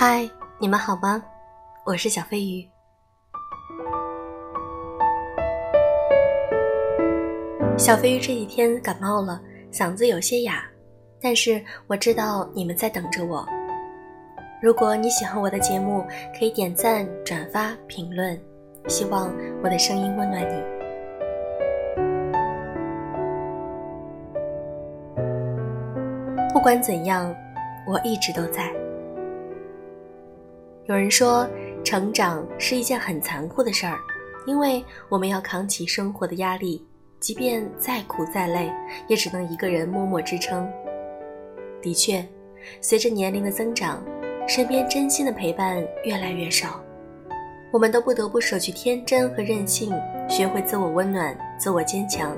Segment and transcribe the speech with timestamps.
[0.00, 1.20] 嗨，你们好吗？
[1.84, 2.64] 我是小飞鱼。
[7.76, 9.40] 小飞鱼这几天感冒了，
[9.72, 10.62] 嗓子有些哑，
[11.20, 13.44] 但是我知道你们在等着我。
[14.62, 16.06] 如果你喜欢我的节目，
[16.38, 18.40] 可以点赞、转发、评论，
[18.86, 20.62] 希望我的声音温暖你。
[26.54, 27.34] 不管怎样，
[27.84, 28.72] 我一直都在。
[30.88, 31.46] 有人说，
[31.84, 33.98] 成长是一件很残酷的事儿，
[34.46, 36.82] 因为我们要扛起生活的压力，
[37.20, 38.72] 即便再苦再累，
[39.06, 40.66] 也只能一个人默默支撑。
[41.82, 42.26] 的确，
[42.80, 44.02] 随着年龄的增长，
[44.48, 46.82] 身边真心的陪伴越来越少，
[47.70, 49.92] 我们都不得不舍去天真和任性，
[50.26, 52.34] 学会自我温暖、自我坚强。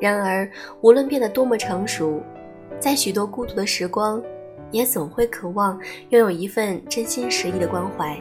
[0.00, 0.50] 然而，
[0.80, 2.22] 无论变得多么成熟，
[2.80, 4.22] 在许多孤独的时光，
[4.70, 8.20] 也总会渴望拥有一份真心实意的关怀，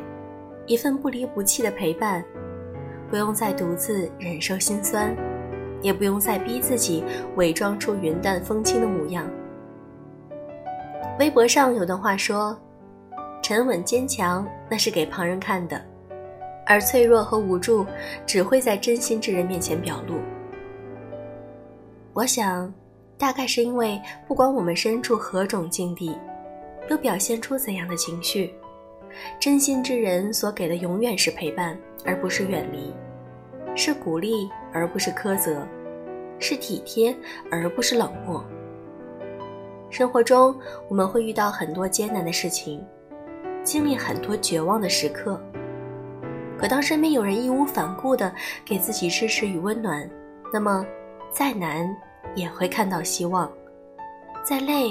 [0.65, 2.23] 一份不离不弃的陪伴，
[3.09, 5.15] 不用再独自忍受心酸，
[5.81, 7.03] 也不用再逼自己
[7.35, 9.27] 伪装出云淡风轻的模样。
[11.19, 12.57] 微博上有段话说
[13.41, 15.81] ：“沉稳坚强那是给旁人看的，
[16.65, 17.85] 而脆弱和无助
[18.25, 20.15] 只会在真心之人面前表露。”
[22.13, 22.73] 我想。
[23.15, 26.17] 大概是因为，不管我们身处何种境地，
[26.89, 28.53] 又表现出怎样的情绪，
[29.39, 32.93] 真心之人所给的永远是陪伴，而不是远离；
[33.75, 35.65] 是鼓励，而不是苛责；
[36.39, 37.15] 是体贴，
[37.51, 38.43] 而不是冷漠。
[39.89, 40.55] 生活中，
[40.89, 42.83] 我们会遇到很多艰难的事情，
[43.63, 45.41] 经历很多绝望的时刻。
[46.57, 50.09] 可当身边有人义无反顾地给自己支持与温暖，
[50.51, 50.85] 那么，
[51.31, 51.95] 再难。
[52.35, 53.51] 也会看到希望，
[54.43, 54.89] 再累，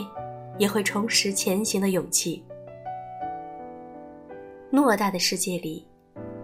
[0.58, 2.44] 也会重拾前行的勇气。
[4.70, 5.86] 偌大的世界里，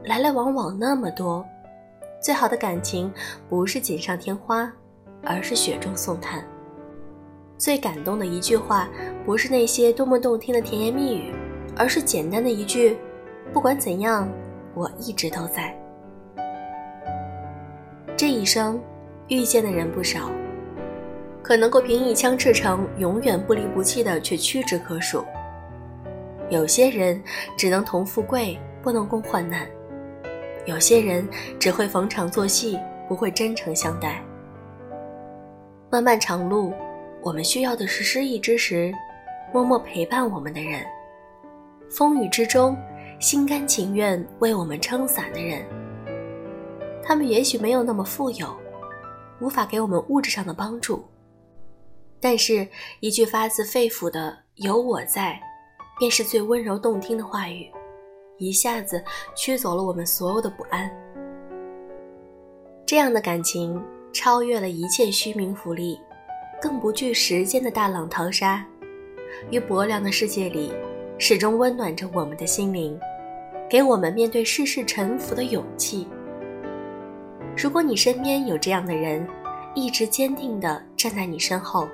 [0.05, 1.45] 来来往往那么多，
[2.21, 3.13] 最好的感情
[3.49, 4.71] 不是锦上添花，
[5.23, 6.45] 而是雪中送炭。
[7.57, 8.89] 最感动的一句话，
[9.25, 11.33] 不是那些多么动听的甜言蜜语，
[11.77, 12.97] 而是简单的一句
[13.53, 14.29] ：“不管怎样，
[14.75, 15.77] 我一直都在。”
[18.17, 18.81] 这一生，
[19.29, 20.31] 遇见的人不少。
[21.49, 25.25] 可能够凭一腔赤诚，永远不离不弃的，却屈指可数。
[26.51, 27.19] 有些人
[27.57, 29.67] 只能同富贵，不能共患难；
[30.67, 31.27] 有些人
[31.59, 32.79] 只会逢场作戏，
[33.09, 34.23] 不会真诚相待。
[35.91, 36.75] 漫漫长路，
[37.23, 38.93] 我们需要的是失意之时，
[39.51, 40.83] 默默陪伴我们的人；
[41.89, 42.77] 风雨之中，
[43.21, 45.65] 心甘情愿为我们撑伞的人。
[47.03, 48.55] 他们也许没有那么富有，
[49.41, 51.03] 无法给我们物质上的帮助。
[52.21, 52.67] 但是，
[53.01, 55.41] 一句发自肺腑的“有我在”，
[55.99, 57.71] 便是最温柔动听的话语，
[58.39, 59.03] 一下子
[59.37, 60.91] 驱走了我们所有的不安。
[62.85, 63.81] 这样的感情
[64.13, 66.01] 超越了一切虚名浮利，
[66.61, 68.67] 更不惧时间的大浪淘沙，
[69.51, 70.73] 于薄凉的世界里，
[71.19, 72.99] 始终温暖着我们的心灵，
[73.71, 76.09] 给我们面对世事沉浮的勇气。
[77.57, 79.25] 如果你身边有这样的人，
[79.75, 81.87] 一直坚定地站在你身后。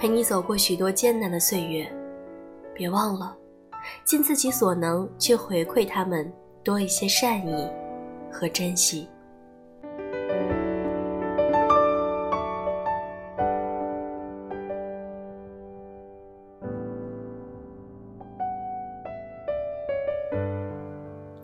[0.00, 1.86] 陪你走过许多艰难的岁月，
[2.72, 3.36] 别忘了，
[4.02, 6.32] 尽自己所能去回馈他们
[6.64, 7.70] 多一些善意
[8.32, 9.06] 和珍惜。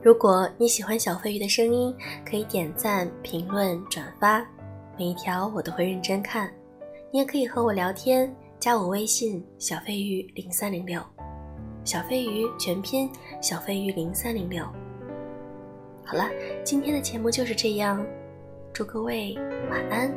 [0.00, 1.94] 如果你喜欢小飞鱼的声音，
[2.24, 4.42] 可以点赞、评论、转发，
[4.96, 6.50] 每一条我都会认真看。
[7.12, 8.34] 你也可以和我聊天。
[8.66, 11.00] 加我微信小飞鱼零三零六，
[11.84, 13.08] 小飞鱼全拼
[13.40, 14.64] 小飞鱼零三零六。
[16.04, 16.28] 好了，
[16.64, 18.04] 今天的节目就是这样，
[18.72, 19.36] 祝各位
[19.70, 20.12] 晚安，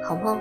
[0.00, 0.40] 好梦。